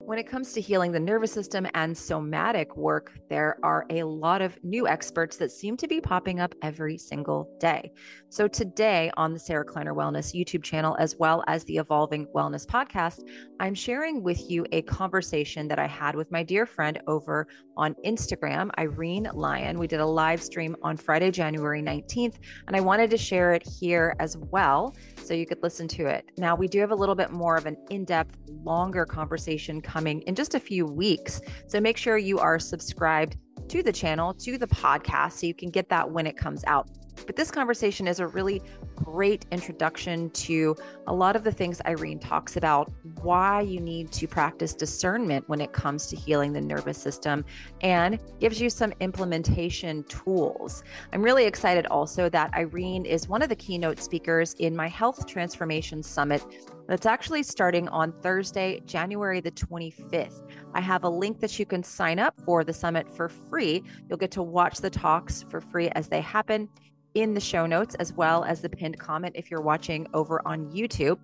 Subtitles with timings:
[0.00, 4.40] When it comes to healing the nervous system and somatic work, there are a lot
[4.40, 7.90] of new experts that seem to be popping up every single day.
[8.28, 12.64] So, today on the Sarah Kleiner Wellness YouTube channel, as well as the Evolving Wellness
[12.64, 17.48] podcast, I'm sharing with you a conversation that I had with my dear friend over
[17.76, 19.80] on Instagram, Irene Lyon.
[19.80, 22.36] We did a live stream on Friday, January 19th,
[22.68, 26.24] and I wanted to share it here as well so you could listen to it.
[26.38, 30.20] Now, we do have a little bit more of an in depth, longer conversation coming
[30.22, 31.40] in just a few weeks.
[31.66, 33.36] So make sure you are subscribed
[33.68, 36.88] to the channel, to the podcast, so you can get that when it comes out.
[37.26, 38.62] But this conversation is a really
[38.94, 44.28] great introduction to a lot of the things Irene talks about why you need to
[44.28, 47.44] practice discernment when it comes to healing the nervous system
[47.80, 50.84] and gives you some implementation tools.
[51.12, 55.26] I'm really excited also that Irene is one of the keynote speakers in my Health
[55.26, 56.42] Transformation Summit
[56.88, 60.42] that's actually starting on Thursday, January the 25th.
[60.74, 63.84] I have a link that you can sign up for the summit for free.
[64.08, 66.68] You'll get to watch the talks for free as they happen
[67.14, 70.70] in the show notes, as well as the pinned comment if you're watching over on
[70.72, 71.18] YouTube.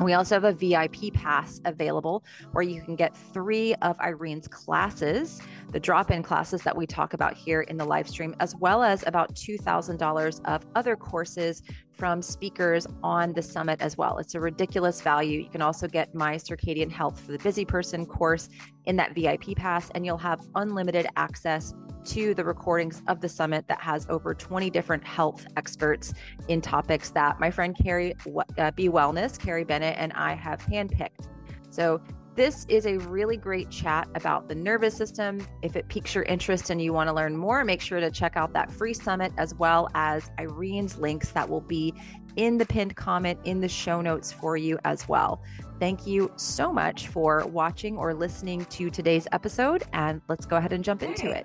[0.00, 5.42] We also have a VIP pass available where you can get three of Irene's classes,
[5.72, 8.82] the drop in classes that we talk about here in the live stream, as well
[8.82, 11.62] as about $2,000 of other courses
[12.00, 14.16] from speakers on the summit as well.
[14.16, 15.38] It's a ridiculous value.
[15.40, 18.48] You can also get my circadian health for the busy person course
[18.86, 21.74] in that VIP pass, and you'll have unlimited access
[22.06, 26.14] to the recordings of the summit that has over 20 different health experts
[26.48, 28.14] in topics that my friend Carrie
[28.56, 31.28] uh, Be Wellness, Carrie Bennett, and I have handpicked.
[31.68, 32.00] So
[32.40, 35.46] this is a really great chat about the nervous system.
[35.60, 38.34] If it piques your interest and you want to learn more, make sure to check
[38.34, 41.92] out that free summit as well as Irene's links that will be
[42.36, 45.42] in the pinned comment in the show notes for you as well.
[45.78, 50.72] Thank you so much for watching or listening to today's episode, and let's go ahead
[50.72, 51.44] and jump into it.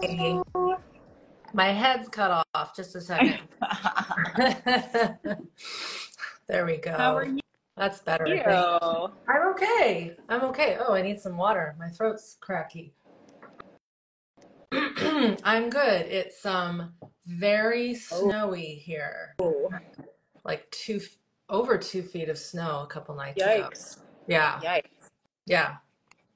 [0.00, 0.76] Hello.
[1.52, 2.76] My head's cut off.
[2.76, 3.40] Just a second.
[6.46, 6.92] there we go.
[6.92, 7.40] How are you?
[7.78, 8.26] That's better.
[9.28, 10.16] I'm okay.
[10.28, 10.76] I'm okay.
[10.80, 11.76] Oh, I need some water.
[11.78, 12.92] My throat's cracky.
[14.72, 16.06] I'm good.
[16.06, 16.92] It's um
[17.26, 18.30] very oh.
[18.30, 19.36] snowy here.
[19.38, 19.70] Oh.
[20.44, 21.00] Like two
[21.48, 23.96] over two feet of snow a couple nights Yikes.
[23.96, 24.06] ago.
[24.26, 24.60] Yeah.
[24.60, 25.10] Yikes.
[25.46, 25.76] Yeah.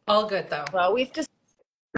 [0.06, 0.64] All good though.
[0.72, 1.28] Well, we've just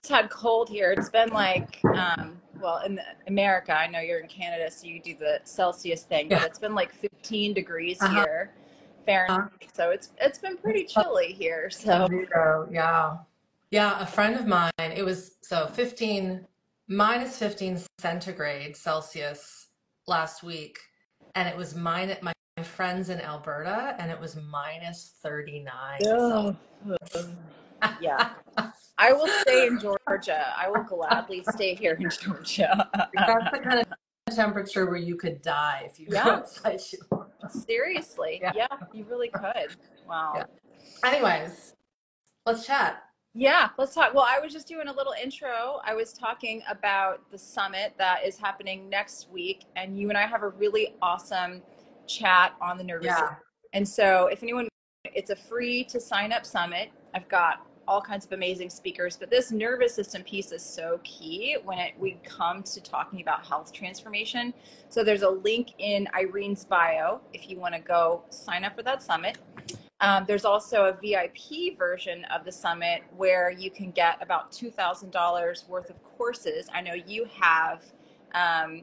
[0.09, 0.93] had cold here.
[0.93, 5.15] It's been like um well in America, I know you're in Canada, so you do
[5.15, 8.25] the Celsius thing, but it's been like 15 degrees uh-huh.
[8.25, 8.55] here
[9.05, 9.51] Fahrenheit.
[9.73, 11.71] So it's it's been pretty chilly here.
[11.71, 12.09] So
[12.71, 13.19] yeah.
[13.71, 16.47] Yeah, a friend of mine, it was so 15
[16.87, 19.69] minus 15 centigrade Celsius
[20.07, 20.79] last week
[21.35, 22.33] and it was mine my
[22.63, 26.01] friends in Alberta and it was minus 39.
[26.07, 26.57] Oh.
[28.01, 28.31] yeah.
[28.97, 30.55] I will stay in Georgia.
[30.57, 32.89] I will gladly stay here in Georgia.
[32.95, 33.87] That's the kind of
[34.35, 36.29] temperature where you could die if you yeah.
[36.29, 36.81] outside.
[37.49, 38.39] Seriously.
[38.43, 38.53] Yeah.
[38.55, 38.67] yeah.
[38.93, 39.77] you really could.
[40.09, 40.33] Wow.
[40.37, 40.45] Yeah.
[41.05, 41.75] Anyways,
[42.47, 43.03] let's chat.
[43.37, 44.15] Yeah, let's talk.
[44.15, 45.81] Well, I was just doing a little intro.
[45.85, 50.25] I was talking about the summit that is happening next week, and you and I
[50.27, 51.61] have a really awesome
[52.07, 53.17] chat on the nervous yeah.
[53.17, 53.37] system.
[53.73, 54.69] And so, if anyone,
[55.05, 56.91] it's a free to sign up summit.
[57.13, 61.57] I've got all kinds of amazing speakers, but this nervous system piece is so key
[61.65, 64.55] when it, we come to talking about health transformation.
[64.89, 68.83] So there's a link in Irene's bio if you want to go sign up for
[68.83, 69.39] that summit.
[70.01, 75.69] Um, there's also a VIP version of the summit where you can get about $2,000
[75.69, 76.69] worth of courses.
[76.75, 77.85] I know you have
[78.35, 78.83] um,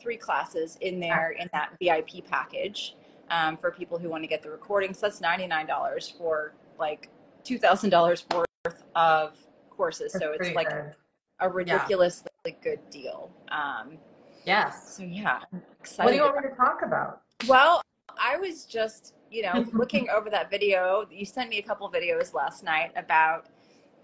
[0.00, 2.94] three classes in there in that VIP package
[3.30, 4.98] um, for people who want to get the recordings.
[4.98, 7.08] So that's $99 for like
[7.46, 9.36] $2,000 worth of
[9.70, 10.12] courses.
[10.12, 10.94] That's so it's like good.
[11.40, 12.52] a ridiculously yeah.
[12.62, 13.30] good deal.
[13.48, 13.98] Um,
[14.44, 14.96] yes.
[14.96, 15.40] So yeah,
[15.80, 16.04] excited.
[16.04, 17.22] What do you want me to talk about?
[17.46, 17.82] Well,
[18.20, 21.06] I was just, you know, looking over that video.
[21.10, 23.46] You sent me a couple videos last night about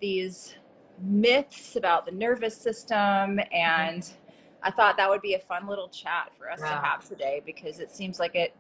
[0.00, 0.54] these
[1.00, 4.16] myths about the nervous system and mm-hmm.
[4.62, 7.80] I thought that would be a fun little chat for us to have today because
[7.80, 8.54] it seems like it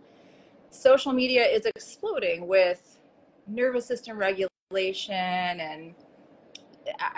[0.70, 2.98] social media is exploding with
[3.46, 4.51] nervous system regulation
[5.60, 5.94] and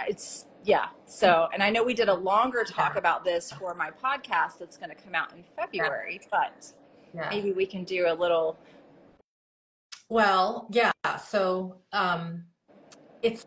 [0.08, 3.90] it's yeah so and i know we did a longer talk about this for my
[3.90, 6.72] podcast that's going to come out in february but
[7.14, 7.28] yeah.
[7.30, 8.58] maybe we can do a little
[10.08, 10.92] well yeah
[11.22, 12.44] so um
[13.22, 13.46] it's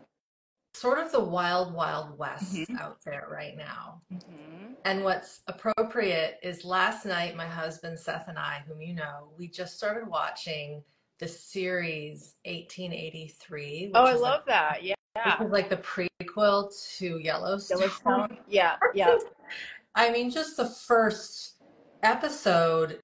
[0.74, 2.76] sort of the wild wild west mm-hmm.
[2.76, 4.72] out there right now mm-hmm.
[4.84, 9.48] and what's appropriate is last night my husband seth and i whom you know we
[9.48, 10.82] just started watching
[11.18, 13.92] the series 1883.
[13.94, 14.82] Oh, I love like, that.
[14.82, 14.94] Yeah.
[15.42, 17.80] Is like the prequel to Yellowstone.
[17.80, 18.38] Yellowstone.
[18.48, 19.16] Yeah, yeah.
[19.94, 21.56] I mean, just the first
[22.02, 23.00] episode,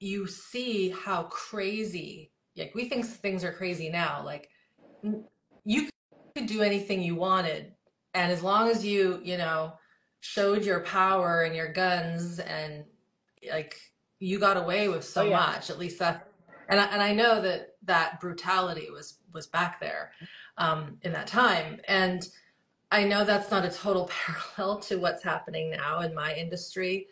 [0.00, 2.30] you see how crazy.
[2.56, 4.22] Like we think things are crazy now.
[4.24, 4.48] Like
[5.64, 5.88] you
[6.34, 7.74] could do anything you wanted,
[8.14, 9.74] and as long as you, you know,
[10.20, 12.84] showed your power and your guns, and
[13.50, 13.76] like
[14.18, 15.36] you got away with so oh, yeah.
[15.36, 15.70] much.
[15.70, 16.27] At least that,
[16.68, 20.12] and I, and I know that that brutality was was back there
[20.56, 22.28] um, in that time, and
[22.90, 24.10] I know that's not a total
[24.56, 27.08] parallel to what's happening now in my industry,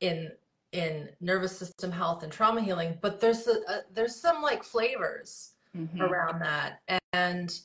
[0.00, 0.30] in
[0.72, 5.52] in nervous system health and trauma healing, but there's a, a, there's some like flavors
[5.76, 6.00] mm-hmm.
[6.00, 6.80] around that,
[7.12, 7.60] and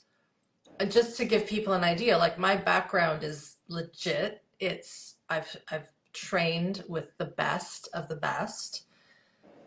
[0.90, 4.44] just to give people an idea, like my background is legit.
[4.60, 8.86] It's I've I've trained with the best of the best.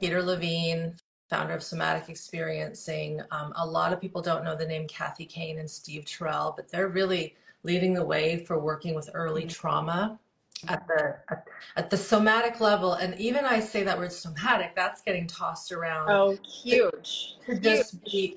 [0.00, 0.94] Peter Levine,
[1.28, 3.20] founder of Somatic Experiencing.
[3.30, 6.68] Um, a lot of people don't know the name Kathy Kain and Steve Terrell, but
[6.70, 9.50] they're really leading the way for working with early mm-hmm.
[9.50, 10.18] trauma
[10.66, 11.44] at the at,
[11.76, 16.10] at, the somatic level and even i say that word somatic that's getting tossed around
[16.10, 18.36] oh huge to, to just be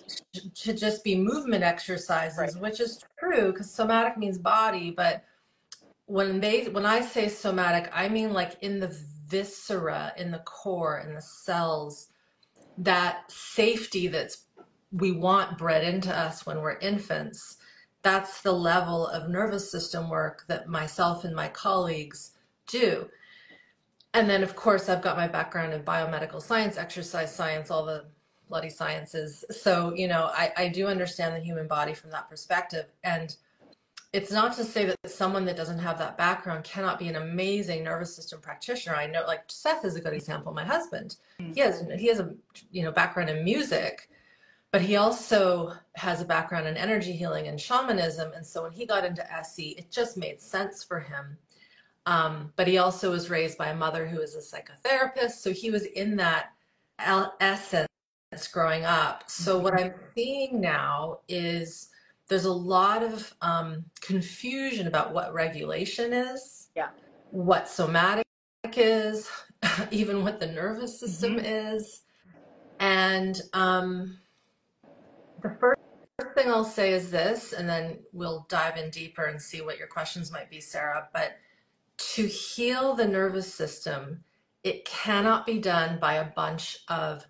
[0.54, 2.62] to just be movement exercises right.
[2.62, 5.24] which is true because somatic means body but
[6.06, 8.96] when they when i say somatic i mean like in the
[9.28, 12.10] viscera in the core in the cells
[12.78, 14.46] that safety that's
[14.92, 17.58] we want bred into us when we're infants
[18.04, 22.32] that's the level of nervous system work that myself and my colleagues
[22.68, 23.10] do.
[24.14, 28.06] And then, of course, I've got my background in biomedical science, exercise science, all the
[28.50, 29.46] bloody sciences.
[29.52, 32.88] So, you know, I, I do understand the human body from that perspective.
[33.04, 33.36] And
[34.13, 37.84] it's not to say that someone that doesn't have that background cannot be an amazing
[37.84, 38.96] nervous system practitioner.
[38.96, 40.54] I know, like Seth is a good example.
[40.54, 42.34] My husband, he has he has a
[42.72, 44.10] you know background in music,
[44.72, 48.34] but he also has a background in energy healing and shamanism.
[48.34, 51.38] And so when he got into SE, it just made sense for him.
[52.06, 55.34] Um, but he also was raised by a mother who is a psychotherapist.
[55.34, 56.50] So he was in that
[57.40, 57.88] essence
[58.52, 59.30] growing up.
[59.30, 61.90] So what I'm seeing now is
[62.31, 66.88] there's a lot of um, confusion about what regulation is, yeah,
[67.31, 68.25] what somatic
[68.78, 69.30] is,
[69.92, 71.75] even what the nervous system mm-hmm.
[71.75, 72.04] is.
[72.80, 74.18] And um,
[75.44, 75.81] the first
[76.33, 79.88] thing I'll say is this, and then we'll dive in deeper and see what your
[79.88, 81.10] questions might be, Sarah.
[81.13, 81.34] But
[81.98, 84.24] to heal the nervous system,
[84.63, 87.25] it cannot be done by a bunch of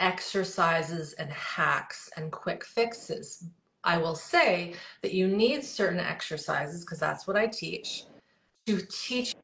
[0.00, 3.44] exercises and hacks and quick fixes.
[3.88, 8.04] I will say that you need certain exercises, because that's what I teach,
[8.66, 9.34] to teach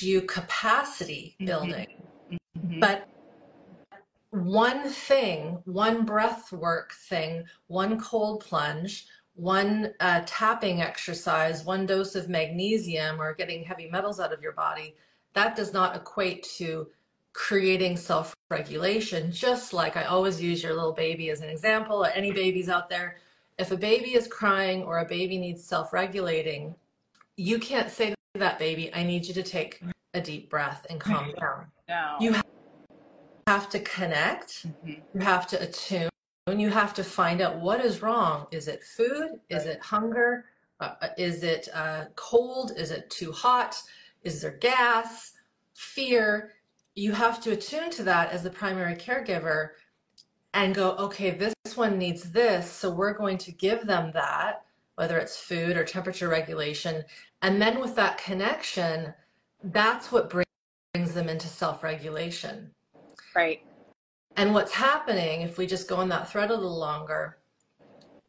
[0.00, 1.46] you capacity mm-hmm.
[1.46, 1.86] building.
[2.30, 2.80] Mm-hmm.
[2.80, 3.08] But
[4.30, 12.14] one thing, one breath work thing, one cold plunge, one uh, tapping exercise, one dose
[12.14, 14.94] of magnesium or getting heavy metals out of your body,
[15.32, 16.86] that does not equate to
[17.32, 19.32] creating self regulation.
[19.32, 22.90] Just like I always use your little baby as an example, or any babies out
[22.90, 23.16] there.
[23.58, 26.74] If a baby is crying or a baby needs self regulating,
[27.36, 29.82] you can't say to that baby, I need you to take
[30.12, 31.66] a deep breath and calm down.
[31.88, 32.16] No.
[32.20, 32.34] You
[33.46, 34.94] have to connect, mm-hmm.
[35.14, 36.10] you have to attune,
[36.46, 38.46] and you have to find out what is wrong.
[38.50, 39.40] Is it food?
[39.48, 39.76] Is right.
[39.76, 40.46] it hunger?
[40.80, 42.72] Uh, uh, is it uh, cold?
[42.76, 43.82] Is it too hot?
[44.22, 45.32] Is there gas?
[45.74, 46.52] Fear?
[46.94, 49.70] You have to attune to that as the primary caregiver
[50.52, 52.70] and go, okay, this one needs this.
[52.70, 54.64] So we're going to give them that,
[54.96, 57.04] whether it's food or temperature regulation.
[57.42, 59.14] And then with that connection,
[59.62, 62.70] that's what brings them into self regulation.
[63.34, 63.62] Right.
[64.36, 67.38] And what's happening, if we just go on that thread a little longer,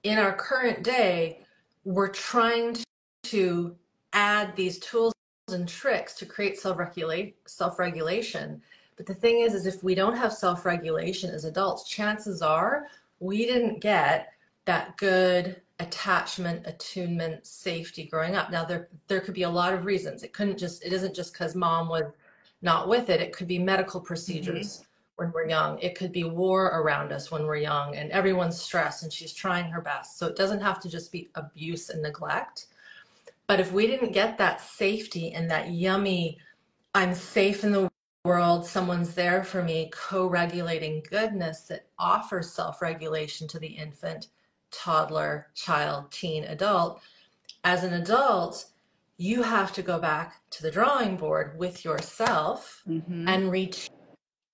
[0.04, 1.42] in our current day,
[1.84, 2.78] we're trying
[3.24, 3.76] to
[4.14, 5.14] add these tools
[5.50, 8.62] and tricks to create self-regulate self-regulation.
[8.96, 12.88] But the thing is, is if we don't have self-regulation as adults, chances are
[13.20, 14.34] we didn't get
[14.66, 18.52] that good attachment, attunement, safety growing up.
[18.52, 20.24] Now there there could be a lot of reasons.
[20.24, 22.04] It couldn't just it isn't just because mom was
[22.62, 23.22] not with it.
[23.22, 24.78] It could be medical procedures.
[24.78, 24.84] Mm-hmm
[25.18, 25.80] when we're young.
[25.80, 29.66] It could be war around us when we're young and everyone's stressed and she's trying
[29.72, 30.18] her best.
[30.18, 32.68] So it doesn't have to just be abuse and neglect.
[33.48, 36.38] But if we didn't get that safety and that yummy,
[36.94, 37.90] I'm safe in the
[38.28, 44.28] world, someone's there for me, co regulating goodness that offers self regulation to the infant,
[44.70, 47.02] toddler, child, teen, adult,
[47.64, 48.66] as an adult,
[49.18, 53.28] you have to go back to the drawing board with yourself mm-hmm.
[53.28, 53.90] and reach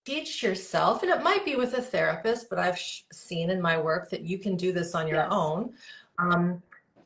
[0.06, 3.80] teach yourself, and it might be with a therapist, but I've sh- seen in my
[3.80, 5.28] work that you can do this on your Yes.
[5.32, 5.74] own.
[6.20, 6.62] Um,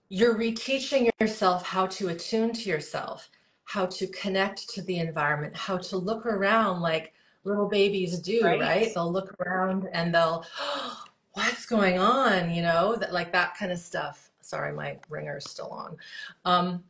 [0.09, 3.29] you're reteaching yourself how to attune to yourself,
[3.67, 8.59] how to connect to the environment, how to look around like little babies do, Right.
[8.61, 8.91] right?
[8.93, 10.45] They'll look around and they'll,
[11.33, 12.49] what's going on?
[12.49, 14.31] You know, that like that kind of stuff.
[14.39, 15.97] Sorry, my ringer's still on.
[16.45, 16.83] Um,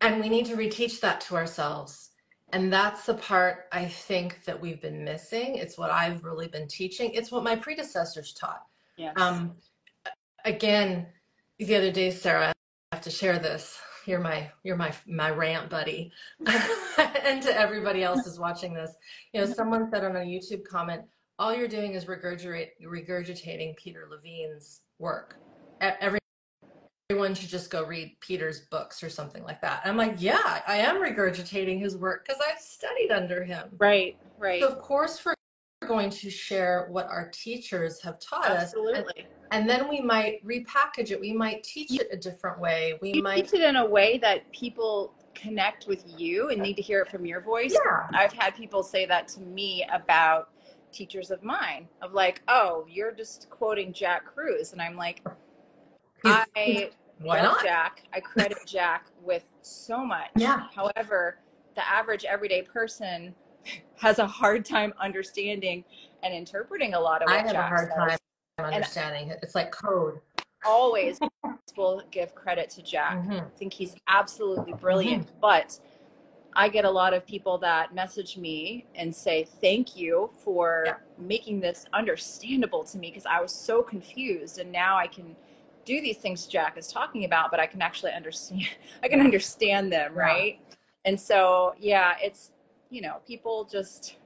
[0.00, 2.10] and we need to reteach that to ourselves.
[2.52, 5.56] And that's the part I think that we've been missing.
[5.56, 7.10] It's what I've really been teaching.
[7.14, 8.64] It's what my predecessors taught.
[8.96, 9.14] Yes.
[9.16, 9.54] Um,
[10.44, 11.06] again,
[11.58, 12.52] the other day, Sarah,
[12.92, 13.80] I have to share this.
[14.10, 16.10] You're my you're my my rant buddy,
[16.44, 18.90] and to everybody else who's watching this,
[19.32, 21.02] you know, someone said on a YouTube comment,
[21.38, 25.36] "All you're doing is regurgitate, regurgitating Peter Levine's work.
[25.80, 30.78] Everyone should just go read Peter's books or something like that." I'm like, "Yeah, I
[30.78, 34.16] am regurgitating his work because I've studied under him." right.
[34.36, 34.60] Right.
[34.60, 35.34] So of course we're
[35.86, 39.28] going to share what our teachers have taught us, Absolutely.
[39.50, 43.22] And then we might repackage it we might teach it a different way we You
[43.22, 47.00] might teach it in a way that people connect with you and need to hear
[47.00, 47.72] it from your voice.
[47.72, 50.50] yeah I've had people say that to me about
[50.92, 54.72] teachers of mine of like, oh, you're just quoting Jack Kruse.
[54.72, 55.22] And I'm like,
[56.24, 56.90] I
[57.20, 58.04] why not Jack.
[58.12, 60.30] I credit Jack with so much.
[60.36, 60.66] Yeah.
[60.74, 61.38] However,
[61.74, 63.34] the average everyday person
[63.96, 65.84] has a hard time understanding
[66.22, 67.96] and interpreting a lot of what i have Jack a hard says.
[67.96, 68.18] time
[68.64, 70.20] understanding it it's like code
[70.64, 71.18] Always
[71.76, 73.16] will give credit to Jack.
[73.24, 73.46] Mhm.
[73.46, 75.28] I think he's absolutely brilliant.
[75.40, 75.78] But
[76.54, 80.94] I get a lot of people that message me and say, Thank you for Yeah.
[81.16, 84.58] making this understandable to me because I was so confused.
[84.58, 85.34] And now I can
[85.86, 88.68] do these things Jack is talking about, but I can actually understand,
[89.02, 90.20] I can understand them, Yeah.
[90.22, 90.60] right?
[91.06, 92.50] And so, yeah, it's,
[92.90, 94.16] you know, people just,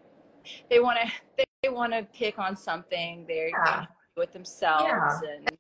[0.69, 3.25] they want to, they, they want to pick on something.
[3.29, 3.87] They're Yeah.
[4.17, 4.85] With themselves.
[4.87, 5.21] Yeah.
[5.47, 5.59] And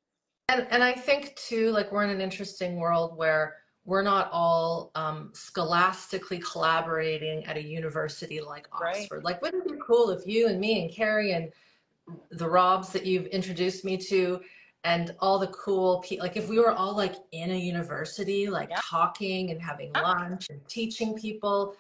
[0.51, 3.57] and and i think too like we're in an interesting world where
[3.87, 9.03] we're not all um, scholastically collaborating at a university like Right.
[9.03, 9.25] Oxford.
[9.25, 11.53] Like, wouldn't it be cool if you and me and Carrie and
[12.31, 14.41] the Robs that you've introduced me to
[14.85, 18.71] and all the cool people, like if we were all like in a university, like
[18.71, 18.81] Yeah.
[18.83, 21.77] talking and having lunch and teaching people,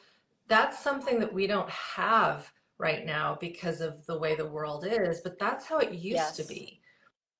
[0.46, 5.20] that's something that we don't have right now because of the way the world is,
[5.20, 6.80] but that's how it used to be.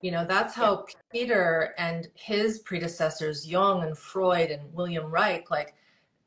[0.00, 5.74] You know, that's how Peter and his predecessors, Jung and Freud and William Reich, like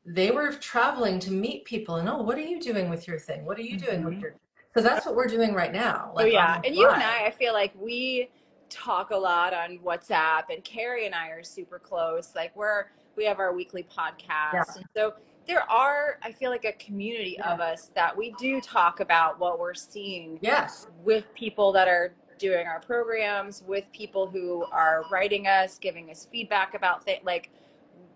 [0.04, 3.44] they were traveling to meet people and oh, what are you doing with your thing?
[3.44, 4.22] What are you doing with Mhm.
[4.22, 4.34] your
[4.76, 6.12] so that's what we're doing right now.
[6.16, 7.02] oh yeah, and you and.
[7.02, 8.30] I, I feel like we
[8.68, 12.34] talk a lot on WhatsApp, and Carrie and I are super close.
[12.36, 12.84] Like we're
[13.16, 14.62] we have our weekly podcast, Yeah.
[14.76, 15.14] and so
[15.48, 19.58] there are I feel like a community of us that we do talk about what
[19.58, 20.86] we're seeing Yes.
[21.02, 26.28] with people that are doing our programs, with people who are writing us, giving us
[26.30, 27.50] feedback about things like.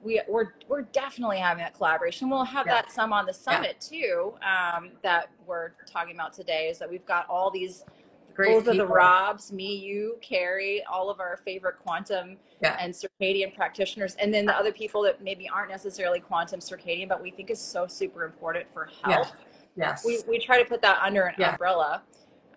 [0.04, 2.28] We, we're we're definitely having that collaboration.
[2.28, 2.82] We'll have Yeah.
[2.82, 4.34] that some on the summit too.
[4.42, 7.84] Um, that we're talking about today is that we've got all these
[8.34, 8.86] Great both of the.
[8.86, 12.76] Robs, me, you, Carrie, all of our favorite quantum Yeah.
[12.80, 17.20] and circadian practitioners, and then the other people that maybe aren't necessarily quantum circadian, but
[17.22, 19.14] we think is so super important for Yeah.
[19.16, 19.32] health.
[19.76, 20.04] Yes.
[20.04, 21.50] We we try to put that under an Yeah.
[21.52, 22.02] umbrella.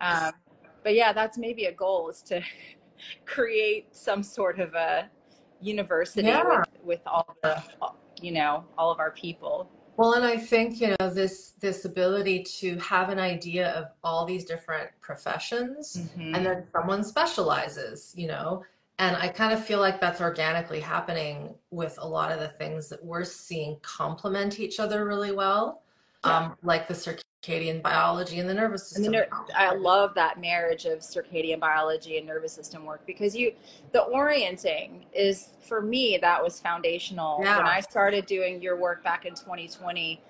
[0.00, 0.32] Um,
[0.82, 2.42] but yeah, that's maybe a goal is to
[3.26, 5.10] create some sort of a
[5.60, 6.42] university Yeah.
[6.60, 7.62] with, with all the
[8.20, 9.70] you know all of our people.
[9.96, 14.26] Well, and I think, you know, this this ability to have an idea of all
[14.26, 16.36] these different professions Mhm.
[16.36, 18.64] and then someone specializes, you know.
[18.98, 22.88] And I kind of feel like that's organically happening with a lot of the things
[22.90, 25.82] that we're seeing complement each other really well.
[26.24, 27.22] Um, like the circadian
[27.82, 29.12] biology and the nervous And system.
[29.12, 33.52] the ner- I love that marriage of circadian biology and nervous system work because you,
[33.92, 37.58] the orienting is for me that was foundational Yeah.
[37.58, 40.20] when I started doing your work back in 2020.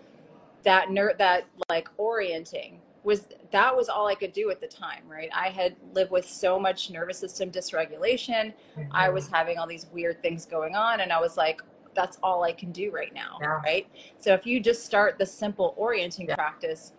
[0.62, 5.04] That ner- that like orienting was that was all I could do at the time,
[5.08, 5.28] right?
[5.32, 8.52] I had lived with so much nervous system dysregulation.
[8.90, 9.12] I Mhm.
[9.14, 11.62] was having all these weird things going on, and I was like,
[11.94, 13.60] that's all I can do right now, Yeah.
[13.64, 13.86] right?
[14.18, 16.34] So if you just start the simple orienting Yeah.
[16.34, 16.92] practice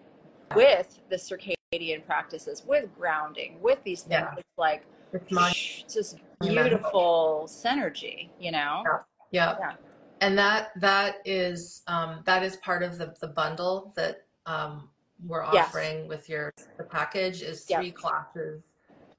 [0.55, 4.35] with the circadian practices, with grounding, with these things, Yeah.
[4.37, 5.53] it's like It's my
[5.91, 8.83] just beautiful synergy, you know?
[9.31, 9.55] Yeah.
[9.59, 9.73] Yeah.
[10.21, 14.89] And that that is um, that is part of the the bundle that um,
[15.25, 15.67] we're Yes.
[15.69, 18.63] offering with your the package is three classes.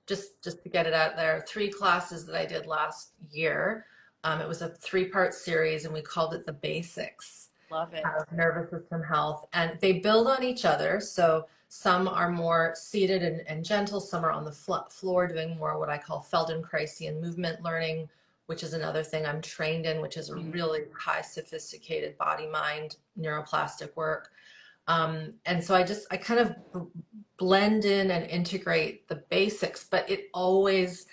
[0.07, 3.87] Just just to get it out there, three classes that I did last year.
[4.25, 8.05] Um, it was a three part series, and we called it the basics Love it.
[8.05, 11.01] of nervous system health, and they build on each other.
[11.01, 14.01] So Some are more seated and, and gentle.
[14.01, 18.09] Some are on the floor doing more what I call Feldenkraisian movement learning,
[18.47, 20.51] which is another thing I'm trained in, which is a mm-hmm.
[20.51, 24.31] really high sophisticated body mind neuroplastic work.
[24.87, 26.57] Um, and so I just, I kind of
[27.37, 31.05] blend in and integrate the basics, but it always,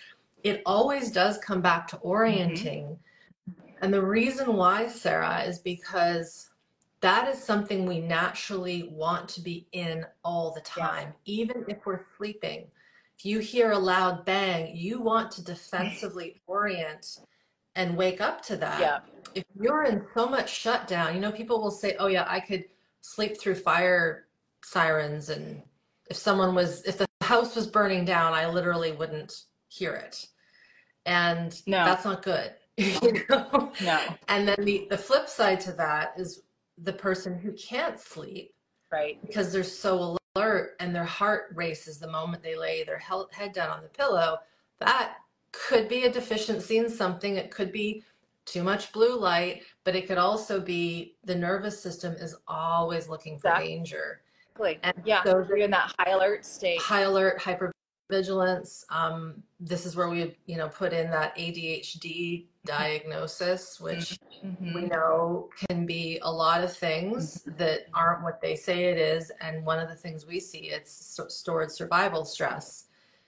[0.44, 2.86] it always does come back to orienting.
[2.86, 2.94] Mm-hmm.
[3.86, 6.50] And the reason why, Sarah, is because
[7.02, 11.40] that is something we naturally want to be in all the time, yes.
[11.40, 12.66] even if we're sleeping.
[13.20, 17.20] If you hear a loud bang, you want to defensively orient
[17.76, 18.82] and wake up to that.
[18.82, 19.00] Yeah.
[19.36, 22.66] If you're in so much shutdown, you know, people will say, oh, yeah, I could
[23.02, 24.26] sleep through fire
[24.64, 25.30] sirens.
[25.30, 25.62] And
[26.10, 30.26] if someone was, if the house was burning down, I literally wouldn't hear it.
[31.06, 31.86] And no.
[31.86, 32.52] that's not good.
[32.78, 33.72] you know?
[33.82, 34.02] No.
[34.28, 36.42] And then the, the flip side to that is
[36.78, 38.54] the person who can't sleep.
[38.92, 39.20] Right.
[39.26, 43.02] Because they're so alert and their heart races the moment they lay their
[43.32, 44.38] head down on the pillow.
[44.80, 45.16] That
[45.52, 47.36] could be a deficiency in something.
[47.36, 48.04] It could be
[48.46, 53.40] too much blue light, but it could also be the nervous system is always looking
[53.40, 53.70] for exactly.
[53.70, 54.22] danger.
[54.84, 56.80] And yeah, so you're in that high alert state.
[56.80, 57.42] High alert,
[58.10, 58.84] hypervigilance.
[58.90, 64.74] Um, this is where we, you know, put in that ADHD diagnosis, which mm-hmm.
[64.74, 67.58] we know can be a lot of things mm-hmm.
[67.58, 69.32] that aren't what they say it is.
[69.42, 72.86] And one of the things we see, it's stored survival stress.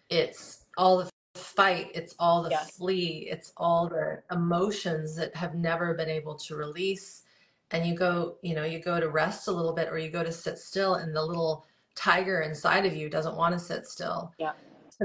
[0.09, 2.71] It's all the fight, it's all the yes.
[2.71, 7.23] flee, it's all the emotions that have never been able to release.
[7.71, 10.23] And you go, you know, you go to rest a little bit or you go
[10.23, 11.65] to sit still and the little
[11.95, 14.31] tiger inside of you doesn't want to sit still.
[14.37, 14.53] Yeah.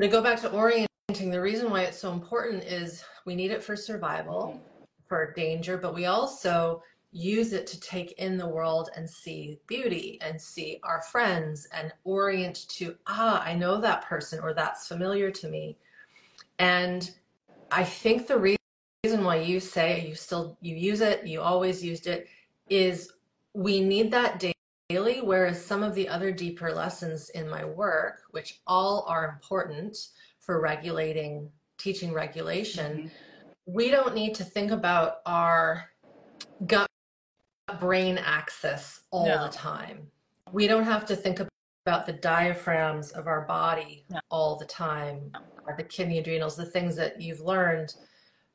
[0.01, 3.63] To go back to orienting, the reason why it's so important is we need it
[3.63, 4.59] for survival,
[5.07, 6.83] for danger, but we also
[7.13, 11.93] use it to take in the world and see beauty and see our friends and
[12.05, 15.77] orient to, ah, I know that person or that's familiar to me.
[16.59, 17.11] And
[17.71, 22.07] I think the reason why you say you still you use it, you always used
[22.07, 22.29] it,
[22.71, 23.13] is
[23.53, 24.41] we need that
[24.93, 25.21] daily.
[25.21, 29.97] Whereas some of the other deeper lessons in my work, which all are important
[30.41, 33.09] for regulating, teaching regulation, mm-hmm.
[33.67, 35.91] we don't need to think about our
[36.67, 36.89] gut
[37.81, 39.47] brain axis all no.
[39.47, 40.07] the time.
[40.53, 41.41] We don't have to think
[41.87, 44.21] about the diaphragms of our body no.
[44.31, 45.33] all the time
[45.77, 47.95] the kidney adrenals, the things that you've learned,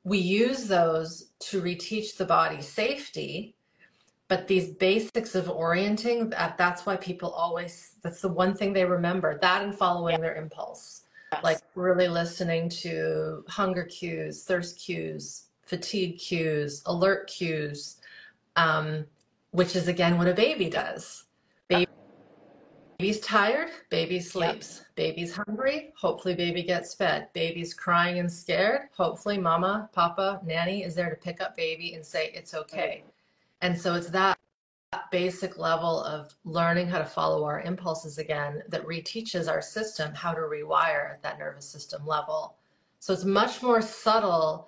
[0.04, 3.56] we use those to reteach the body safety.
[4.30, 8.84] But these basics of orienting, that, that's why people always, that's the one thing they
[8.84, 10.22] remember that and following yeah.
[10.22, 11.04] their impulse.
[11.32, 11.44] Yes.
[11.44, 17.98] Like really listening to hunger cues, thirst cues, fatigue cues, alert cues,
[18.56, 19.06] um,
[19.52, 21.26] which is again what a baby does.
[21.68, 21.88] Baby
[22.98, 24.78] Baby's tired, baby sleeps.
[24.78, 24.96] Yep.
[24.96, 27.28] Baby's hungry, hopefully baby gets fed.
[27.34, 32.04] Baby's crying and scared, hopefully mama, papa, nanny is there to pick up baby and
[32.04, 33.04] say it's okay.
[33.62, 34.38] And so it's that
[35.12, 40.34] basic level of learning how to follow our impulses again that reteaches our system how
[40.34, 42.56] to rewire at that nervous system level.
[43.00, 44.68] So it's much more subtle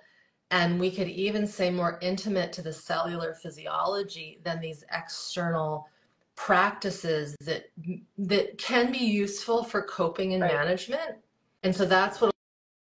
[0.50, 5.88] and we could even say more intimate to the cellular physiology than these external
[6.34, 7.70] practices that
[8.18, 10.52] that can be useful for coping and right.
[10.52, 11.18] management.
[11.62, 12.32] And so that's what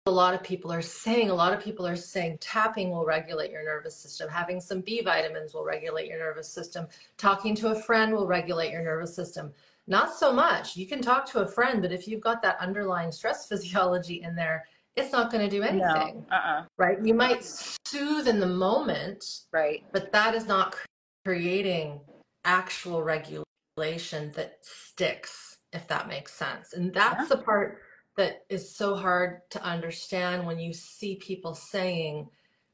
[0.07, 1.31] a lot of people are saying.
[1.31, 5.03] A lot of people are saying tapping will regulate your nervous system, having some B
[5.03, 6.87] vitamins will regulate your nervous system,
[7.19, 9.53] talking to a friend will regulate your nervous system.
[9.87, 10.77] Not so much.
[10.77, 14.35] You can talk to a friend, but if you've got that underlying stress physiology in
[14.35, 14.65] there,
[14.97, 16.25] it's not going to do anything.
[16.31, 16.37] No.
[16.37, 16.65] Uh-uh.
[16.77, 16.99] Right?
[17.05, 19.85] You might soothe in the moment, right?
[19.93, 20.77] But that is not
[21.25, 22.01] creating
[22.45, 26.73] actual regulation that sticks, if that makes sense.
[26.73, 27.37] And that's yeah.
[27.37, 27.79] the part
[28.17, 32.29] that is so hard to understand when you see people saying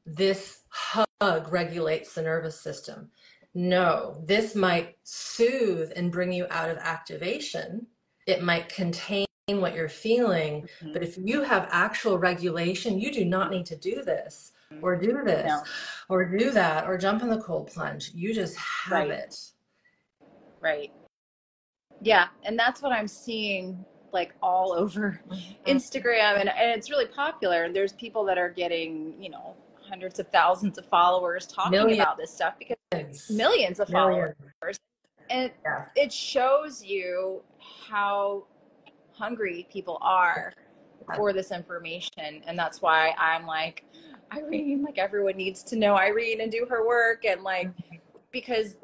[0.05, 3.09] this hug regulates the nervous system.
[3.53, 7.87] No, this might soothe and bring you out of activation.
[8.25, 10.67] It might contain what you're feeling.
[10.81, 10.93] Mm-hmm.
[10.93, 15.21] But if you have actual regulation, you do not need to do this or do
[15.23, 15.63] this no.
[16.09, 18.11] or do that or jump in the cold plunge.
[18.13, 19.09] You just have right.
[19.09, 19.39] it.
[20.59, 20.91] Right.
[22.01, 22.27] Yeah.
[22.43, 25.69] And that's what I'm seeing like all over mm-hmm.
[25.69, 27.63] Instagram and, and it's really popular.
[27.63, 32.01] And there's people that are getting, you know, hundreds of thousands of followers talking millions.
[32.01, 34.35] about this stuff because millions of millions.
[34.61, 34.79] followers.
[35.29, 35.85] And yeah.
[35.95, 37.41] it shows you
[37.89, 38.45] how
[39.11, 40.53] hungry people are
[41.15, 42.41] for this information.
[42.45, 43.83] And that's why I'm like,
[44.33, 47.25] Irene, like everyone needs to know Irene and do her work.
[47.25, 47.97] And like, mm-hmm.
[48.31, 48.75] because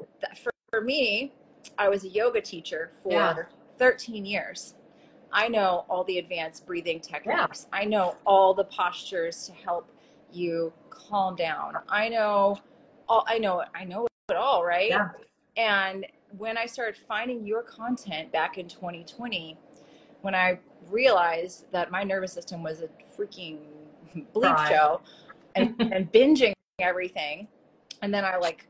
[0.42, 1.32] for, for me,
[1.78, 3.34] I was a yoga teacher for yeah.
[3.78, 4.74] 13 years.
[5.34, 7.66] I know all the advanced breathing techniques.
[7.70, 7.80] Yeah.
[7.80, 9.90] I know all the postures to help
[10.32, 11.74] you calm down.
[11.88, 12.58] I know
[13.08, 14.90] all I know I know it all, right?
[14.90, 15.08] Yeah.
[15.56, 16.06] And
[16.38, 19.58] when I started finding your content back in 2020,
[20.22, 23.58] when I realized that my nervous system was a freaking
[24.34, 25.00] bleep show
[25.54, 27.48] and, and binging everything,
[28.02, 28.66] and then I like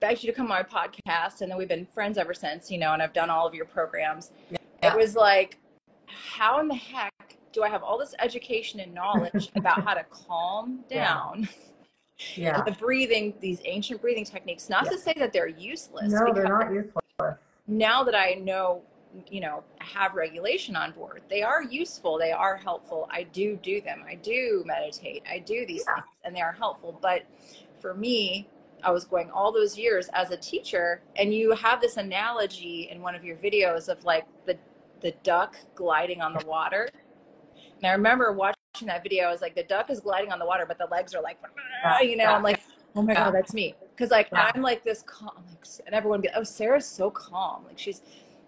[0.00, 2.78] begged you to come on my podcast, and then we've been friends ever since, you
[2.78, 4.32] know, and I've done all of your programs.
[4.50, 4.58] Yeah.
[4.82, 5.58] It was like,
[6.12, 10.04] how in the heck do I have all this education and knowledge about how to
[10.04, 11.48] calm down?
[12.34, 12.58] Yeah.
[12.58, 12.62] yeah.
[12.62, 14.90] the breathing, these ancient breathing techniques, not yeah.
[14.90, 16.12] to say that they're useless.
[16.12, 17.36] No, they're not useless.
[17.66, 18.82] Now that I know,
[19.28, 22.18] you know, have regulation on board, they are useful.
[22.18, 23.08] They are helpful.
[23.10, 24.04] I do do them.
[24.08, 25.22] I do meditate.
[25.30, 25.94] I do these yeah.
[25.94, 26.98] things and they are helpful.
[27.00, 27.24] But
[27.80, 28.48] for me,
[28.82, 33.00] I was going all those years as a teacher, and you have this analogy in
[33.00, 34.56] one of your videos of like the
[35.02, 36.88] the duck gliding on the water.
[37.76, 39.24] And I remember watching that video.
[39.24, 41.38] I was like, the duck is gliding on the water, but the legs are like,
[42.02, 42.26] you know.
[42.26, 42.60] I'm like,
[42.94, 43.74] oh my god, that's me.
[43.94, 47.64] Because like I'm like this calm, like, and everyone be, oh, Sarah's so calm.
[47.66, 48.02] Like she's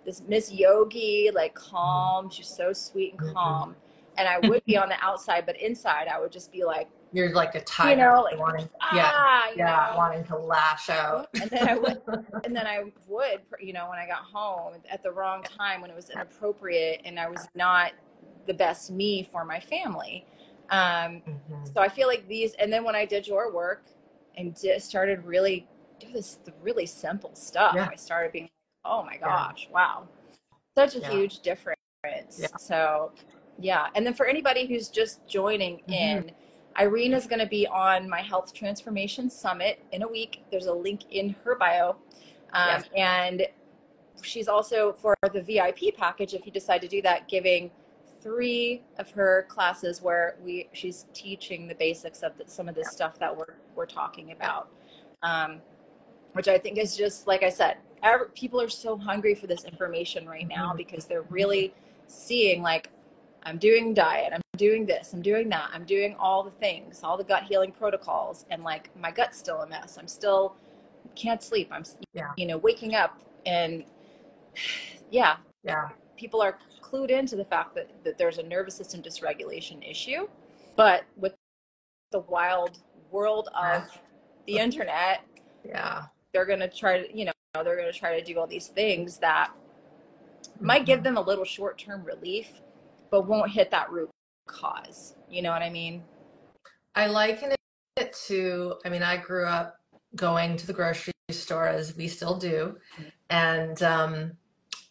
[0.04, 2.30] this Miss Yogi, like calm.
[2.30, 3.34] She's so sweet and mm-hmm.
[3.34, 3.76] calm.
[4.16, 7.32] And I would be on the outside, but inside I would just be like you're
[7.32, 9.98] like a tiger, you know, like wanting, ah, yeah, yeah, know?
[9.98, 11.28] wanting to lash out.
[11.40, 12.02] And then I would,
[12.44, 15.90] and then I would, you know, when I got home at the wrong time when
[15.90, 17.92] it was inappropriate and I was not
[18.48, 20.26] the best me for my family.
[20.70, 21.64] Um, mm-hmm.
[21.72, 23.84] So I feel like these, and then when I did your work
[24.36, 25.68] and just started really
[26.00, 27.88] do this really simple stuff, yeah.
[27.92, 28.50] I started being,
[28.84, 29.74] oh my gosh, yeah.
[29.74, 30.08] wow,
[30.76, 31.10] such a yeah.
[31.12, 31.78] huge difference.
[32.58, 33.12] So
[33.60, 35.92] yeah, and then for anybody who's just joining mm-hmm.
[35.92, 36.30] in
[36.78, 40.44] Irene is going to be on my Health Transformation Summit in a week.
[40.50, 41.96] There's a link in her bio.
[42.52, 42.84] Um, yes.
[42.96, 43.46] And
[44.22, 47.70] she's also, for the VIP package, if you decide to do that, giving
[48.22, 52.84] three of her classes where we she's teaching the basics of the, some of the
[52.84, 54.68] stuff that we're, we're talking about.
[55.22, 55.60] Um,
[56.32, 57.76] which I think is just, like I said,
[58.34, 60.76] people are so hungry for this information right now mm-hmm.
[60.76, 61.72] because they're really
[62.06, 62.90] seeing like,
[63.44, 67.16] I'm doing diet, I'm doing this, I'm doing that, I'm doing all the things, all
[67.16, 69.98] the gut healing protocols, and like my gut's still a mess.
[69.98, 70.56] I'm still
[71.14, 71.68] can't sleep.
[71.70, 72.32] I'm yeah.
[72.36, 73.84] you know waking up and
[75.10, 75.90] yeah, yeah.
[76.16, 80.28] People are clued into the fact that, that there's a nervous system dysregulation issue,
[80.76, 81.34] but with
[82.12, 82.78] the wild
[83.10, 83.82] world of
[84.46, 85.22] the internet,
[85.64, 89.18] yeah, they're gonna try to you know they're gonna try to do all these things
[89.18, 89.50] that
[90.60, 91.04] might give mm-hmm.
[91.04, 92.60] them a little short term relief
[93.14, 94.10] but won't hit that root
[94.48, 95.14] cause.
[95.30, 96.02] You know what I mean?
[96.96, 97.52] I liken
[97.96, 99.76] it to, I mean, I grew up
[100.16, 102.76] going to the grocery store as we still do.
[103.30, 104.32] And, um,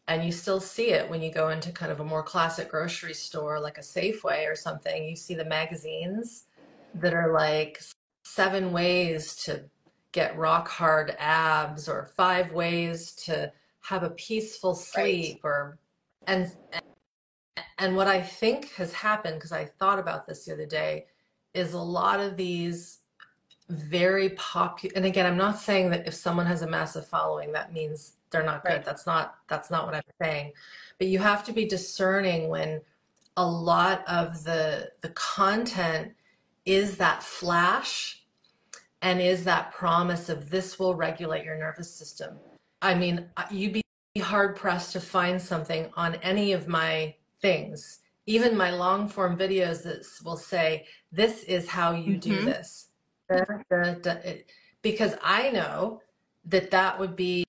[0.08, 3.14] and you still see it when you go into kind of a more classic grocery
[3.14, 5.04] store like a Safeway or something.
[5.04, 6.46] You see the magazines
[6.94, 7.82] that are like
[8.24, 9.66] seven ways to
[10.14, 15.52] get rock hard abs or five ways to have a peaceful sleep right.
[15.52, 15.78] or
[16.26, 16.50] and
[17.84, 21.08] and what I think has happened, because I thought about this the other day,
[21.54, 23.00] is a lot of these
[23.70, 27.72] very popular and again i'm not saying that if someone has a massive following that
[27.72, 28.86] means they're not good right.
[28.86, 30.52] that's not that's not what i'm saying.
[31.00, 32.82] But you have to be discerning when
[33.38, 36.14] a lot of the the content
[36.66, 38.24] is that flash
[39.02, 42.38] and is that promise of this will regulate your nervous system.
[42.82, 43.84] I mean you'd be
[44.20, 48.00] hard pressed to find something on any of my things.
[48.26, 52.32] Even my long form videos that will say, this is how you mm-hmm.
[52.32, 52.88] do this.
[53.30, 54.44] Da, da, da,
[54.82, 56.02] because I know
[56.46, 57.46] that that would be,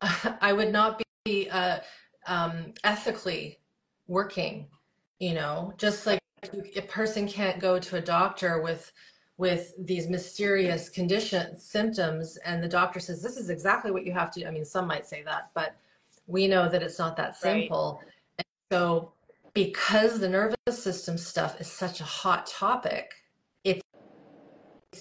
[0.00, 1.78] I would not be uh,
[2.26, 3.60] um, ethically
[4.08, 4.66] working,
[5.20, 6.18] you know, just like
[6.76, 8.92] a person can't go to a doctor with
[9.36, 14.30] with these mysterious conditions symptoms and the doctor says this is exactly what you have
[14.30, 14.46] to do.
[14.46, 15.76] i mean some might say that but
[16.26, 18.00] we know that it's not that simple
[18.38, 18.46] right.
[18.70, 19.12] so
[19.64, 23.12] because the nervous system stuff is such a hot topic,
[23.64, 23.82] it's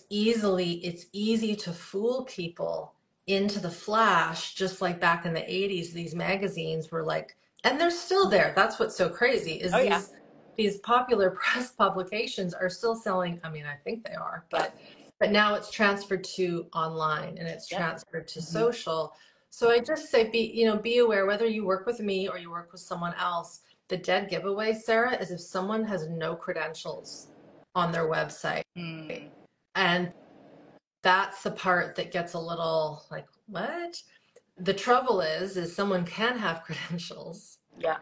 [0.10, 2.96] easily it's easy to fool people
[3.28, 7.92] into the flash, just like back in the 80s, these magazines were like, and they're
[7.92, 8.54] still there.
[8.56, 10.02] That's what's so crazy is oh, these yeah.
[10.56, 13.40] these popular press publications are still selling.
[13.44, 14.76] I mean, I think they are, but
[15.20, 18.54] but now it's transferred to online and it's transferred to mm-hmm.
[18.54, 19.14] social.
[19.52, 22.40] So I just say be, you know, be aware whether you work with me or
[22.40, 27.28] you work with someone else the dead giveaway, Sarah, is if someone has no credentials
[27.76, 28.64] on their website.
[28.78, 29.30] Mm.
[29.76, 30.12] And
[31.04, 34.02] that's the part that gets a little like, what?
[34.58, 37.98] The trouble is, is someone can have credentials Yeah.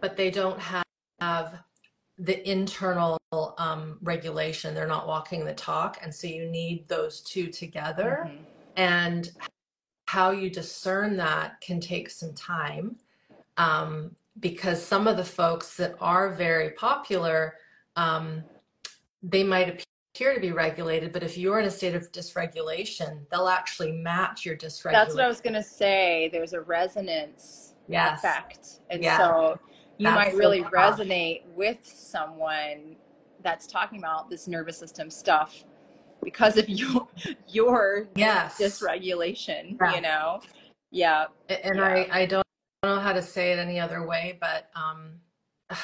[0.00, 0.84] But they don't have,
[1.20, 1.62] have
[2.18, 3.18] the internal
[3.58, 4.74] um, regulation.
[4.74, 5.98] They're not walking the talk.
[6.02, 8.26] And so you need those two together.
[8.26, 8.38] Mhm.
[8.76, 9.30] And
[10.06, 12.96] how you discern that can take some time
[13.56, 17.54] um, because some of the folks that are very popular,
[17.96, 18.42] um,
[19.22, 23.48] they might appear to be regulated, but if you're in a state of dysregulation, they'll
[23.48, 24.92] actually match your dysregulation.
[24.92, 26.28] That's what I was gonna say.
[26.32, 28.20] There's a resonance Yes.
[28.20, 29.16] effect, and Yeah.
[29.18, 29.60] so
[29.98, 30.72] you That's might really tough.
[30.72, 32.96] resonate with someone
[33.42, 35.64] that's talking about this nervous system stuff
[36.22, 37.08] because of your
[37.48, 38.58] your Yes.
[38.58, 39.76] dysregulation.
[39.80, 39.94] Yeah.
[39.96, 40.40] You know,
[40.90, 41.84] yeah, and Yeah.
[41.84, 42.46] I, I don't
[42.82, 45.20] know how to say it any other way, but um,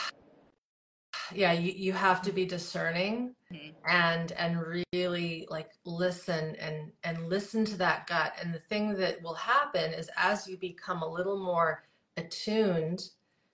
[1.34, 3.74] yeah, you, you have to be discerning Mhm.
[3.88, 4.60] and and
[4.92, 8.34] really like listen and and listen to that gut.
[8.42, 11.84] And the thing that will happen is as you become a little more
[12.16, 13.02] attuned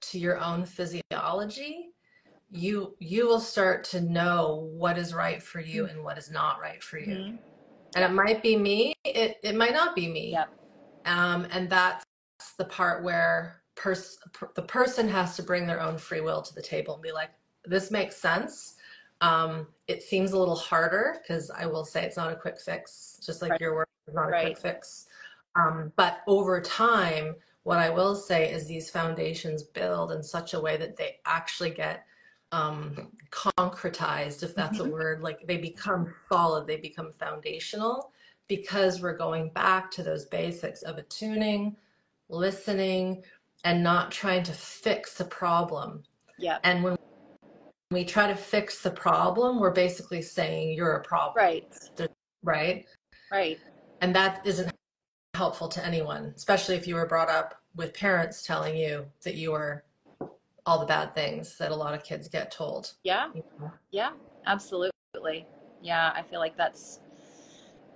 [0.03, 1.91] to your own physiology,
[2.51, 6.61] you you will start to know what is right for you and what is not
[6.61, 7.07] right for you.
[7.17, 7.39] Mhm.
[7.97, 10.31] And it might be me, it, it might not be me.
[10.33, 10.51] Yep.
[11.07, 12.05] Um, and that's
[12.63, 16.55] the part where pers- per- the person has to bring their own free will to
[16.55, 17.31] the table and be like,
[17.65, 18.77] this makes sense.
[19.21, 23.19] Um, it seems a little harder because I will say it's not a quick fix,
[23.25, 23.61] just like Right.
[23.61, 24.47] your work is not a Right.
[24.47, 25.07] quick fix.
[25.57, 30.61] Um, but over time, what I will say is these foundations build in such a
[30.61, 32.07] way that they actually get
[32.53, 34.93] um, concretized, if that's a Mhm.
[34.93, 38.13] word, like they become solid, they become foundational
[38.47, 41.75] because we're going back to those basics of attuning,
[42.33, 43.23] listening,
[43.65, 46.03] and not trying to fix a problem.
[46.39, 46.97] yeah, And when
[47.93, 51.91] we try to fix the problem, we're basically saying you're a problem, right,
[52.43, 52.87] right?
[53.31, 53.59] right,
[54.01, 54.73] And that isn't
[55.35, 59.53] helpful to anyone, especially if you were brought up with parents telling you that you
[59.53, 59.85] were
[60.67, 62.95] all the bad things that a lot of kids get told.
[63.05, 63.29] yeah.
[63.35, 63.71] you know?
[63.91, 64.11] Yeah,
[64.47, 65.47] absolutely.
[65.83, 67.01] Yeah, I feel like that's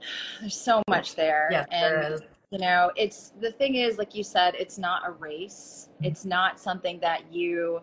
[0.41, 1.49] there's so much there.
[1.51, 2.21] Yes, and there is.
[2.51, 5.89] You know, it's the thing is, like you said, it's not a race.
[5.95, 6.05] Mm-hmm.
[6.05, 7.81] It's not something that you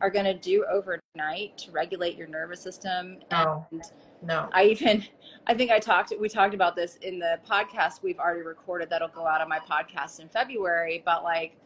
[0.00, 3.18] are going to do overnight to regulate your nervous system.
[3.30, 3.66] No.
[3.70, 3.82] And
[4.22, 4.48] No.
[4.52, 5.04] I even,
[5.46, 9.08] I think I talked, we talked about this in the podcast we've already recorded that'll
[9.08, 11.02] go out on my podcast in February.
[11.04, 11.56] But like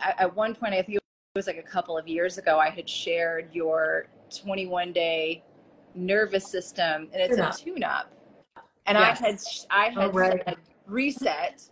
[0.00, 1.02] at, one point, I think it
[1.36, 5.42] was like a couple of years ago, I had shared your 21 day
[5.94, 7.54] nervous system and it's Tune-up.
[7.54, 8.12] a tune up.
[8.86, 9.22] And Yes.
[9.22, 9.40] I had,
[9.70, 10.42] I had Oh, right.
[10.44, 11.62] said reset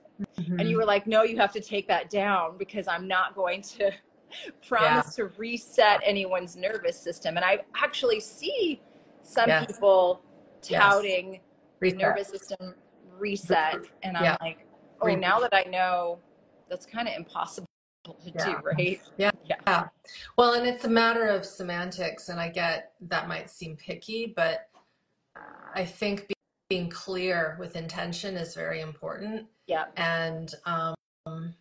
[0.43, 0.61] Mhm.
[0.61, 3.63] and you were like, no, you have to take that down because I'm not going
[3.63, 3.91] to
[4.67, 7.37] promise to reset anyone's nervous system.
[7.37, 8.81] And I actually see
[9.23, 9.67] some Yes.
[9.67, 10.23] people
[10.69, 10.81] Yes.
[10.81, 11.41] touting
[11.81, 11.99] Reset.
[11.99, 12.75] nervous system
[13.19, 13.85] reset.
[14.03, 14.37] And I'm Yeah.
[14.41, 14.67] like,
[15.01, 15.21] oh, Reset.
[15.21, 16.19] now that I know,
[16.69, 17.67] that's kind of impossible
[18.05, 18.45] to Yeah.
[18.47, 19.01] do, right?
[19.17, 19.31] Yeah.
[19.45, 19.57] Yeah.
[19.67, 19.89] Yeah.
[20.37, 24.69] Well, and it's a matter of semantics, and I get that might seem picky, but
[25.75, 26.35] I think be-
[26.69, 29.47] being clear with intention is very important.
[29.67, 29.85] Yeah.
[29.97, 31.55] And um,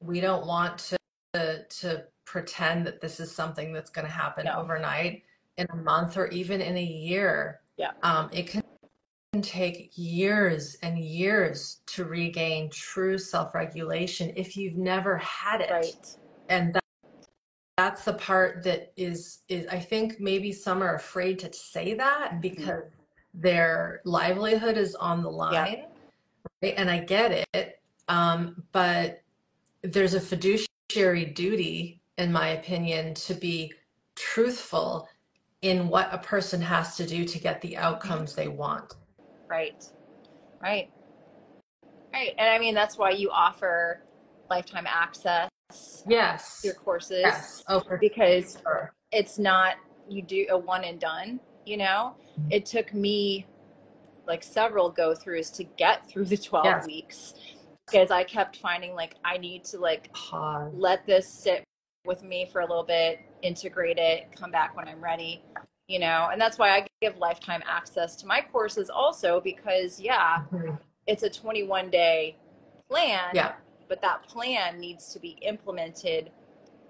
[0.00, 0.98] we don't want to,
[1.34, 4.58] to to pretend that this is something that's going to happen No.
[4.58, 5.22] overnight,
[5.56, 7.60] in a month, or even in a year.
[7.76, 7.92] Yeah.
[8.02, 8.62] Um, it can
[9.42, 16.16] take years and years to regain true self-regulation if you've never had it Right.
[16.48, 16.82] and that,
[17.76, 22.40] that's the part that is is i think maybe some are afraid to say that
[22.40, 22.84] because
[23.34, 25.84] their livelihood is on the line
[26.62, 26.74] right?
[26.76, 29.22] and i get it um, but
[29.82, 33.72] there's a fiduciary duty in my opinion to be
[34.16, 35.06] truthful
[35.60, 38.94] in what a person has to do to get the outcomes they want
[39.48, 39.82] Right.
[40.62, 40.90] Right.
[42.12, 42.34] Right.
[42.38, 44.02] And I mean, that's why you offer
[44.50, 45.50] lifetime access
[46.08, 49.74] yes your courses yes oh because sure it's not
[50.08, 52.14] you do a one and done you know
[52.48, 53.44] it took me
[54.28, 56.86] like several go throughs to get through the 12 Yes.
[56.86, 57.34] weeks
[57.86, 60.72] because i kept finding like i need to like Pause.
[60.76, 61.64] let this sit
[62.04, 65.42] with me for a little bit integrate it come back when i'm ready
[65.88, 70.44] you know and that's why i give lifetime access to my courses also because yeah
[70.52, 70.78] Mhm.
[71.06, 72.36] it's a 21 day
[72.88, 73.52] plan yeah
[73.88, 76.30] but that plan needs to be implemented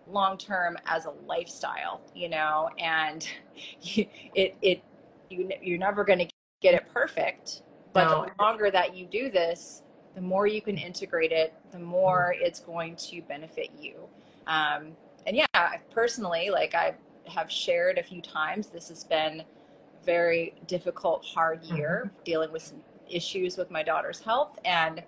[0.09, 3.29] long term as a lifestyle you know and
[4.35, 4.83] it it
[5.31, 6.29] you you're never going to
[6.61, 8.27] get it perfect but No.
[8.27, 9.83] the longer that you do this
[10.15, 14.09] the more you can integrate it the more it's going to benefit you
[14.47, 16.95] um, and yeah personally like i
[17.27, 22.63] have shared a few times this has been a very difficult hard year dealing with
[22.63, 25.03] some issues with my daughter's health and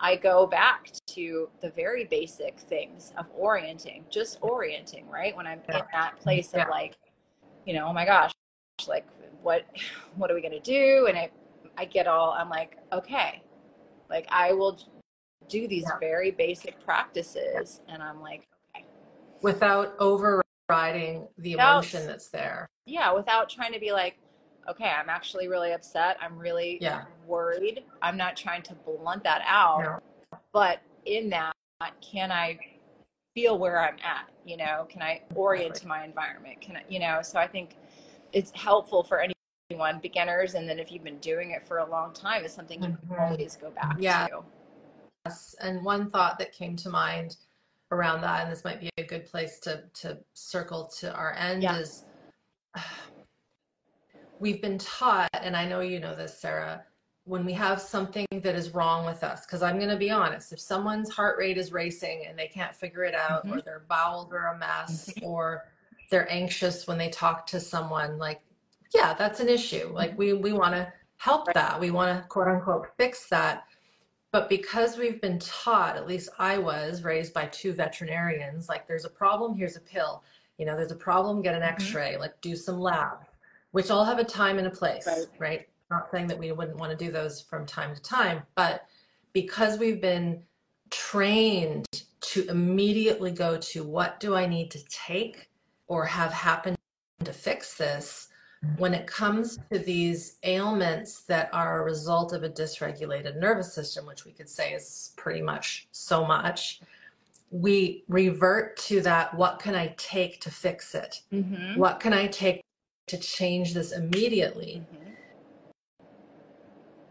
[0.00, 5.34] I go back to the very basic things of orienting, just orienting, right?
[5.36, 5.78] When I'm yeah.
[5.78, 6.64] in that place yeah.
[6.64, 6.96] of like,
[7.64, 8.32] you know, oh my gosh,
[8.86, 9.06] like
[9.42, 9.64] what
[10.16, 11.06] what are we gonna do?
[11.08, 11.30] And I
[11.76, 13.42] I get all I'm like, okay,
[14.08, 14.78] like I will
[15.48, 15.98] do these yeah.
[15.98, 18.86] very basic practices, and I'm like, okay,
[19.42, 22.68] without overriding the emotion that's there.
[22.86, 24.18] Yeah, without trying to be like,
[24.68, 26.16] okay, I'm actually really upset.
[26.20, 27.04] I'm really yeah.
[27.26, 27.84] worried.
[28.02, 29.82] I'm not trying to blunt that out.
[29.82, 30.38] No.
[30.52, 31.52] But in that,
[32.00, 32.58] can I
[33.34, 34.30] feel where I'm at?
[34.44, 36.60] You know, can I orient to my environment?
[36.60, 37.76] Can I, you know, so I think
[38.34, 39.24] it's helpful for
[39.70, 42.82] anyone, beginners, and then if you've been doing it for a long time, it's something
[42.82, 43.14] you mm-hmm.
[43.14, 44.26] can always go back yeah.
[44.26, 44.40] to.
[45.24, 45.54] Yes.
[45.60, 47.36] And one thought that came to mind
[47.90, 51.62] around that, and this might be a good place to to circle to our end
[51.62, 51.78] yeah.
[51.78, 52.04] is
[54.38, 56.82] we've been taught, and I know you know this, Sarah,
[57.24, 60.52] when we have something that is wrong with us, because I'm going to be honest,
[60.52, 63.58] if someone's heart rate is racing and they can't figure it out, mm-hmm.
[63.58, 65.64] or their bowels are a mess, or
[66.14, 68.40] they're anxious when they talk to someone, like,
[68.94, 69.90] yeah, that's an issue.
[69.92, 70.18] Like, mm-hmm.
[70.18, 71.80] we, we want to help that.
[71.80, 73.64] We want to, quote unquote, fix that.
[74.30, 79.04] But because we've been taught, at least I was raised by two veterinarians, like, there's
[79.04, 80.22] a problem, here's a pill.
[80.56, 81.74] You know, there's a problem, get an mm-hmm.
[81.74, 83.18] x ray, like, do some lab
[83.74, 85.26] which all have a time and a place, right.
[85.40, 85.68] right?
[85.90, 88.86] Not saying that we wouldn't want to do those from time to time, but
[89.32, 90.44] because we've been
[90.90, 91.84] trained
[92.20, 95.50] to immediately go to what do I need to take
[95.88, 96.76] or have happened
[97.24, 98.28] to fix this,
[98.78, 104.06] when it comes to these ailments that are a result of a dysregulated nervous system,
[104.06, 106.80] which we could say is pretty much so much,
[107.50, 111.20] we revert to that what can I take to fix it?
[111.32, 111.78] Mm-hmm.
[111.78, 112.64] What can I take
[113.06, 114.82] to change this immediately.
[114.92, 115.10] Mm-hmm.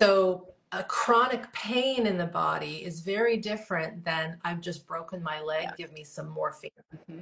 [0.01, 5.39] So, a chronic pain in the body is very different than I've just broken my
[5.39, 5.71] leg, yeah.
[5.77, 6.71] give me some morphine.
[6.95, 7.19] Mm-hmm.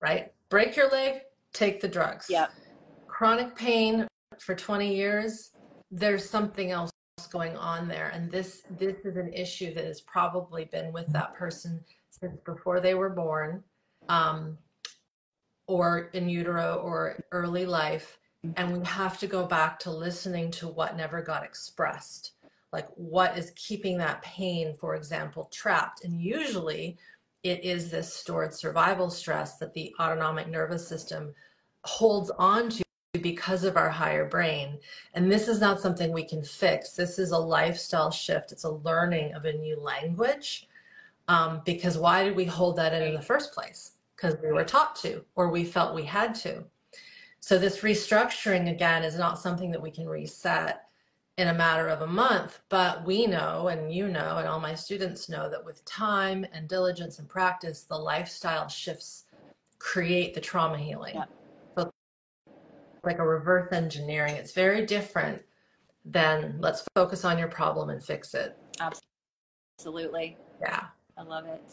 [0.00, 0.32] Right?
[0.48, 1.20] Break your leg,
[1.52, 2.26] take the drugs.
[2.28, 2.48] Yeah.
[3.06, 4.06] Chronic pain
[4.38, 5.50] for 20 years,
[5.90, 6.90] there's something else
[7.30, 11.34] going on there and this this is an issue that has probably been with that
[11.34, 13.62] person since before they were born
[14.08, 14.58] um,
[15.66, 18.18] or in utero or early life.
[18.56, 22.32] And we have to go back to listening to what never got expressed.
[22.72, 26.04] Like what is keeping that pain, for example, trapped.
[26.04, 26.98] And usually
[27.42, 31.34] it is this stored survival stress that the autonomic nervous system
[31.84, 32.82] holds on to
[33.14, 34.78] because of our higher brain.
[35.14, 36.92] And this is not something we can fix.
[36.92, 38.52] This is a lifestyle shift.
[38.52, 40.68] It's a learning of a new language.
[41.28, 43.92] Um, because why did we hold that in in the first place?
[44.20, 46.64] because we were taught to or we felt we had to.
[47.40, 50.82] So this restructuring again is not something that we can reset
[51.40, 54.74] in a matter of a month, but we know and you know and all my
[54.74, 59.24] students know that with time and diligence and practice, the lifestyle shifts
[59.78, 61.14] create the trauma healing.
[61.14, 61.24] Yeah.
[61.78, 61.90] So
[63.04, 65.40] like a reverse engineering, it's very different
[66.04, 68.58] than let's focus on your problem and fix it.
[69.78, 70.36] Absolutely.
[70.60, 70.88] Yeah.
[71.16, 71.72] I love it.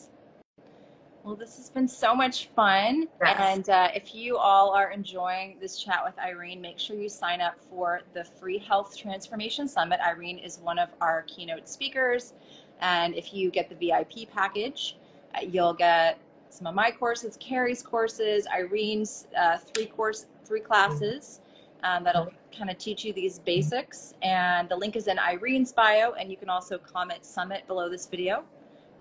[1.28, 3.10] Well, this has been so much fun.
[3.22, 3.38] Yes.
[3.38, 7.42] And uh, if you all are enjoying this chat with Irene, make sure you sign
[7.42, 10.00] up for the Free Health Transformation Summit.
[10.00, 12.32] Irene is one of our keynote speakers.
[12.80, 14.96] And if you get the VIP package,
[15.36, 16.18] uh, you'll get
[16.50, 21.42] some of my courses, Carrie's courses, Irene's uh, three course, three classes.
[21.84, 24.14] Um, that'll kind of teach you these basics.
[24.22, 28.08] And the link is in Irene's bio, and you can also comment summit below this
[28.08, 28.46] video.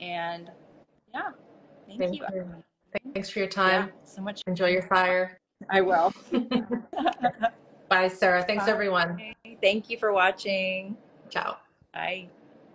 [0.01, 0.51] And
[1.15, 1.31] yeah,
[1.87, 2.27] Thank, Thank you.
[2.35, 2.65] you.
[3.15, 3.87] Thanks for your time.
[3.87, 4.43] Yeah, so much.
[4.47, 5.39] Enjoy your fire.
[5.71, 6.13] I will.
[7.89, 8.43] Bye, Sarah.
[8.43, 8.73] Thanks, Bye.
[8.73, 9.21] everyone.
[9.63, 10.97] Thank you for watching.
[11.31, 11.57] Ciao.
[11.93, 12.29] Bye.